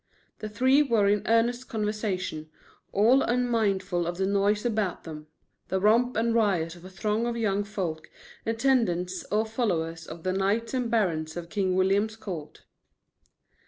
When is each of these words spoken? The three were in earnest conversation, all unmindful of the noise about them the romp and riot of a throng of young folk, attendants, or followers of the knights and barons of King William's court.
The 0.39 0.49
three 0.49 0.81
were 0.81 1.07
in 1.07 1.21
earnest 1.27 1.69
conversation, 1.69 2.49
all 2.91 3.21
unmindful 3.21 4.07
of 4.07 4.17
the 4.17 4.25
noise 4.25 4.65
about 4.65 5.03
them 5.03 5.27
the 5.67 5.79
romp 5.79 6.17
and 6.17 6.33
riot 6.33 6.75
of 6.75 6.83
a 6.83 6.89
throng 6.89 7.27
of 7.27 7.37
young 7.37 7.63
folk, 7.63 8.09
attendants, 8.43 9.23
or 9.31 9.45
followers 9.45 10.07
of 10.07 10.23
the 10.23 10.33
knights 10.33 10.73
and 10.73 10.89
barons 10.89 11.37
of 11.37 11.49
King 11.49 11.75
William's 11.75 12.15
court. 12.15 12.63